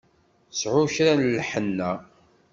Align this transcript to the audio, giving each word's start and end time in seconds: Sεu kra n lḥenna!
Sεu 0.59 0.77
kra 0.93 1.13
n 1.19 1.27
lḥenna! 1.37 1.91